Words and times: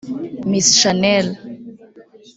Miss 0.49 0.67
Shanel 0.79 1.27